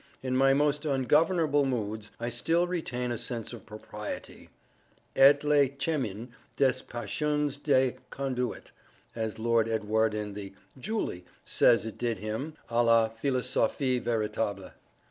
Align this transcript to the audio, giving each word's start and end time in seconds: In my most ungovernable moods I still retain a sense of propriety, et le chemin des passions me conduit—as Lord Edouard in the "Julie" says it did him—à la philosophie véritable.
In 0.23 0.35
my 0.35 0.51
most 0.55 0.83
ungovernable 0.83 1.63
moods 1.63 2.09
I 2.19 2.29
still 2.29 2.65
retain 2.65 3.11
a 3.11 3.19
sense 3.19 3.53
of 3.53 3.67
propriety, 3.67 4.49
et 5.15 5.43
le 5.43 5.69
chemin 5.77 6.29
des 6.57 6.73
passions 6.87 7.67
me 7.67 7.97
conduit—as 8.09 9.37
Lord 9.37 9.67
Edouard 9.67 10.15
in 10.15 10.33
the 10.33 10.55
"Julie" 10.79 11.23
says 11.45 11.85
it 11.85 11.99
did 11.99 12.17
him—à 12.17 12.83
la 12.83 13.09
philosophie 13.09 14.01
véritable. 14.01 14.71